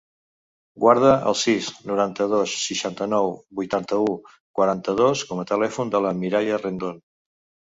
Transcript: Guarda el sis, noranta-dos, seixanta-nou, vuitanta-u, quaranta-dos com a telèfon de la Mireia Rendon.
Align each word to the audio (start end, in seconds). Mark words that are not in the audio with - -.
Guarda 0.83 1.11
el 1.31 1.35
sis, 1.41 1.67
noranta-dos, 1.91 2.55
seixanta-nou, 2.61 3.29
vuitanta-u, 3.61 4.17
quaranta-dos 4.61 5.25
com 5.33 5.45
a 5.45 5.47
telèfon 5.53 5.97
de 5.97 6.03
la 6.07 6.15
Mireia 6.25 6.59
Rendon. 6.65 6.99